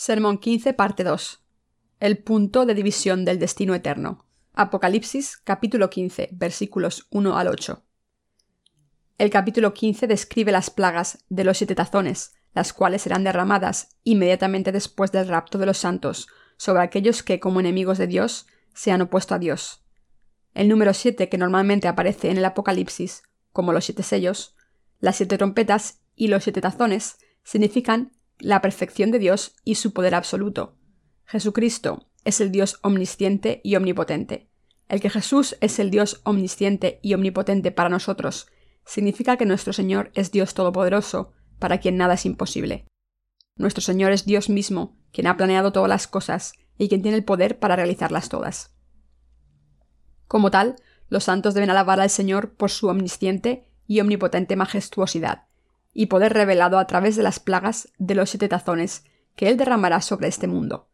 [0.00, 1.42] Sermón 15, parte 2.
[1.98, 4.24] El punto de división del destino eterno.
[4.54, 7.82] Apocalipsis, capítulo 15, versículos 1 al 8.
[9.18, 14.70] El capítulo 15 describe las plagas de los siete tazones, las cuales serán derramadas inmediatamente
[14.70, 19.02] después del rapto de los santos sobre aquellos que, como enemigos de Dios, se han
[19.02, 19.82] opuesto a Dios.
[20.54, 24.54] El número 7, que normalmente aparece en el Apocalipsis, como los siete sellos,
[25.00, 30.14] las siete trompetas y los siete tazones, significan la perfección de Dios y su poder
[30.14, 30.76] absoluto.
[31.24, 34.50] Jesucristo es el Dios omnisciente y omnipotente.
[34.88, 38.48] El que Jesús es el Dios omnisciente y omnipotente para nosotros
[38.86, 42.86] significa que nuestro Señor es Dios todopoderoso, para quien nada es imposible.
[43.56, 47.24] Nuestro Señor es Dios mismo, quien ha planeado todas las cosas y quien tiene el
[47.24, 48.74] poder para realizarlas todas.
[50.26, 50.76] Como tal,
[51.08, 55.47] los santos deben alabar al Señor por su omnisciente y omnipotente majestuosidad,
[55.98, 59.02] y poder revelado a través de las plagas de los siete tazones
[59.34, 60.88] que Él derramará sobre este mundo.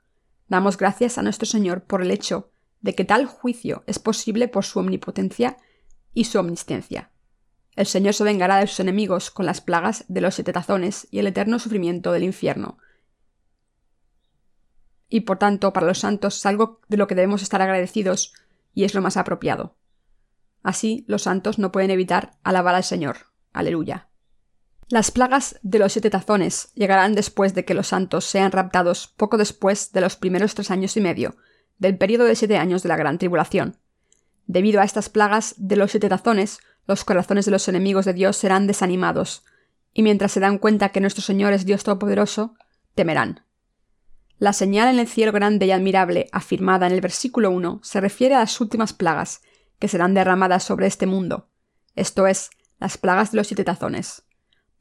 [0.48, 4.64] Damos gracias a nuestro Señor por el hecho de que tal juicio es posible por
[4.64, 5.58] su omnipotencia
[6.14, 7.11] y su omnisciencia.
[7.77, 11.18] El Señor se vengará de sus enemigos con las plagas de los siete tazones y
[11.18, 12.78] el eterno sufrimiento del infierno.
[15.11, 18.33] Y por tanto, para los santos es algo de lo que debemos estar agradecidos
[18.72, 19.77] y es lo más apropiado.
[20.62, 23.16] Así, los santos no pueden evitar alabar al Señor.
[23.52, 24.08] Aleluya.
[24.88, 29.38] Las plagas de los siete tazones llegarán después de que los santos sean raptados poco
[29.38, 31.36] después de los primeros tres años y medio,
[31.78, 33.78] del periodo de siete años de la gran tribulación.
[34.46, 38.36] Debido a estas plagas de los siete tazones, los corazones de los enemigos de Dios
[38.36, 39.44] serán desanimados,
[39.94, 42.55] y mientras se dan cuenta que nuestro Señor es Dios Todopoderoso,
[42.94, 43.46] temerán.
[44.38, 48.34] La señal en el cielo grande y admirable, afirmada en el versículo 1, se refiere
[48.34, 49.40] a las últimas plagas,
[49.78, 51.48] que serán derramadas sobre este mundo,
[51.94, 54.23] esto es, las plagas de los siete tazones.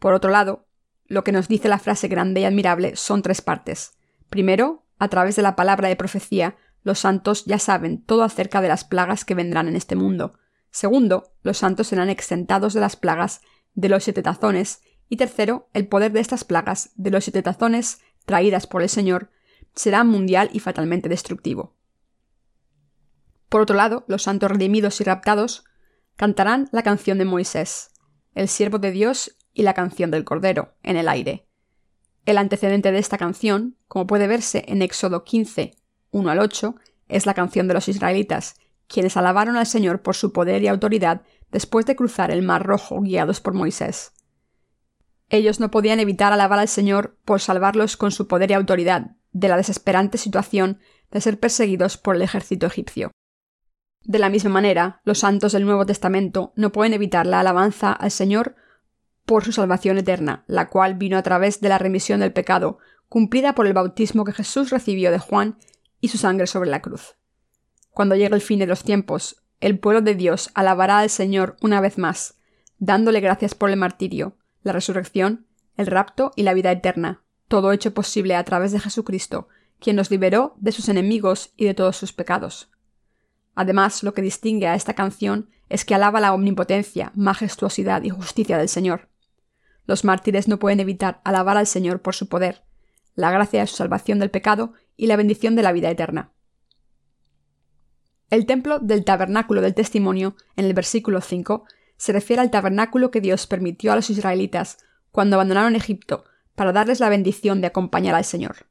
[0.03, 0.67] Por otro lado,
[1.05, 3.93] lo que nos dice la frase grande y admirable son tres partes.
[4.29, 8.67] Primero, a través de la palabra de profecía, los santos ya saben todo acerca de
[8.67, 10.37] las plagas que vendrán en este mundo.
[10.71, 13.39] Segundo, los santos serán exentados de las plagas
[13.75, 14.81] de los siete tazones.
[15.07, 19.31] Y tercero, el poder de estas plagas de los siete tazones traídas por el Señor
[19.73, 21.77] será mundial y fatalmente destructivo.
[23.47, 25.63] Por otro lado, los santos redimidos y raptados
[26.17, 27.91] cantarán la canción de Moisés,
[28.35, 31.47] el siervo de Dios y la canción del Cordero, en el aire.
[32.25, 35.75] El antecedente de esta canción, como puede verse en Éxodo 15,
[36.11, 36.75] 1 al 8,
[37.09, 38.55] es la canción de los israelitas,
[38.87, 41.21] quienes alabaron al Señor por su poder y autoridad
[41.51, 44.13] después de cruzar el Mar Rojo guiados por Moisés.
[45.29, 49.47] Ellos no podían evitar alabar al Señor por salvarlos con su poder y autoridad de
[49.47, 50.79] la desesperante situación
[51.11, 53.11] de ser perseguidos por el ejército egipcio.
[54.03, 58.11] De la misma manera, los santos del Nuevo Testamento no pueden evitar la alabanza al
[58.11, 58.55] Señor
[59.25, 62.79] por su salvación eterna, la cual vino a través de la remisión del pecado,
[63.09, 65.57] cumplida por el bautismo que Jesús recibió de Juan
[66.01, 67.15] y su sangre sobre la cruz.
[67.91, 71.79] Cuando llegue el fin de los tiempos, el pueblo de Dios alabará al Señor una
[71.79, 72.39] vez más,
[72.79, 75.45] dándole gracias por el martirio, la resurrección,
[75.77, 79.47] el rapto y la vida eterna, todo hecho posible a través de Jesucristo,
[79.79, 82.71] quien nos liberó de sus enemigos y de todos sus pecados.
[83.55, 88.57] Además, lo que distingue a esta canción es que alaba la omnipotencia, majestuosidad y justicia
[88.57, 89.09] del Señor.
[89.85, 92.63] Los mártires no pueden evitar alabar al Señor por su poder,
[93.15, 96.31] la gracia de su salvación del pecado y la bendición de la vida eterna.
[98.29, 101.65] El templo del tabernáculo del testimonio, en el versículo 5,
[101.97, 104.79] se refiere al tabernáculo que Dios permitió a los israelitas
[105.11, 108.67] cuando abandonaron Egipto para darles la bendición de acompañar al Señor.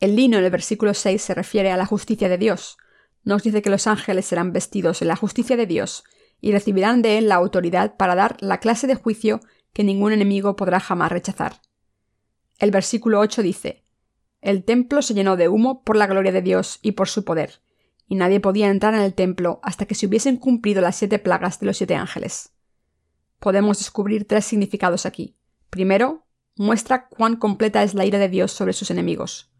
[0.00, 2.78] El lino en el versículo 6 se refiere a la justicia de Dios.
[3.22, 6.04] Nos dice que los ángeles serán vestidos en la justicia de Dios
[6.40, 9.40] y recibirán de él la autoridad para dar la clase de juicio
[9.74, 11.60] que ningún enemigo podrá jamás rechazar.
[12.58, 13.84] El versículo 8 dice,
[14.40, 17.60] El templo se llenó de humo por la gloria de Dios y por su poder,
[18.08, 21.60] y nadie podía entrar en el templo hasta que se hubiesen cumplido las siete plagas
[21.60, 22.52] de los siete ángeles.
[23.40, 25.36] Podemos descubrir tres significados aquí.
[25.68, 26.24] Primero,
[26.56, 29.50] muestra cuán completa es la ira de Dios sobre sus enemigos.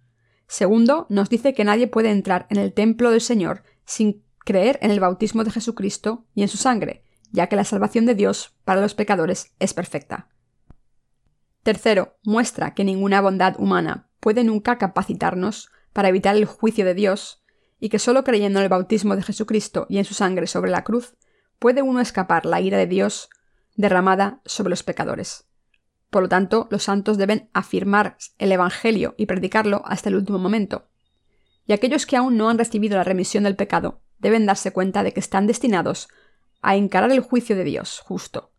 [0.47, 4.91] Segundo, nos dice que nadie puede entrar en el templo del Señor sin creer en
[4.91, 7.04] el bautismo de Jesucristo y en su sangre,
[7.35, 10.29] ya que la salvación de Dios para los pecadores es perfecta.
[11.65, 17.43] Tercero, muestra que ninguna bondad humana puede nunca capacitarnos para evitar el juicio de Dios,
[17.81, 20.85] y que solo creyendo en el bautismo de Jesucristo y en su sangre sobre la
[20.85, 21.17] cruz,
[21.59, 23.29] puede uno escapar la ira de Dios
[23.75, 25.49] derramada sobre los pecadores.
[26.11, 30.87] Por lo tanto, los santos deben afirmar el Evangelio y predicarlo hasta el último momento.
[31.67, 35.13] Y aquellos que aún no han recibido la remisión del pecado deben darse cuenta de
[35.13, 36.09] que están destinados
[36.64, 38.50] a encarar el juicio de Dios justo,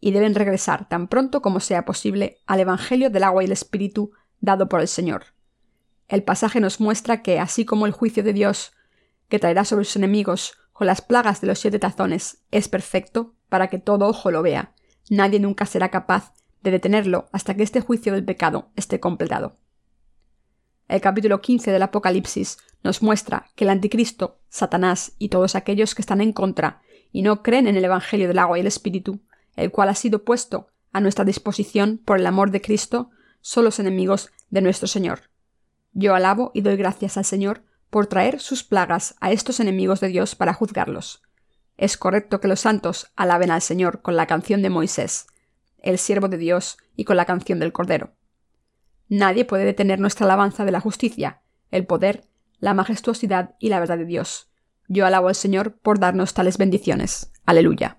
[0.00, 4.10] y deben regresar tan pronto como sea posible al Evangelio del agua y el Espíritu
[4.40, 5.26] dado por el Señor.
[6.08, 8.72] El pasaje nos muestra que, así como el juicio de Dios,
[9.28, 13.68] que traerá sobre sus enemigos con las plagas de los siete tazones, es perfecto para
[13.68, 14.74] que todo ojo lo vea,
[15.08, 19.54] nadie nunca será capaz de detenerlo hasta que este juicio del pecado esté completado.
[20.88, 26.02] El capítulo 15 del Apocalipsis nos muestra que el anticristo, Satanás y todos aquellos que
[26.02, 26.82] están en contra
[27.14, 29.20] y no creen en el Evangelio del agua y el Espíritu,
[29.54, 33.78] el cual ha sido puesto a nuestra disposición por el amor de Cristo, son los
[33.78, 35.30] enemigos de nuestro Señor.
[35.92, 40.08] Yo alabo y doy gracias al Señor por traer sus plagas a estos enemigos de
[40.08, 41.22] Dios para juzgarlos.
[41.76, 45.28] Es correcto que los santos alaben al Señor con la canción de Moisés,
[45.78, 48.10] el siervo de Dios, y con la canción del Cordero.
[49.08, 52.24] Nadie puede detener nuestra alabanza de la justicia, el poder,
[52.58, 54.48] la majestuosidad y la verdad de Dios.
[54.88, 57.30] Yo alabo al Señor por darnos tales bendiciones.
[57.46, 57.98] Aleluya.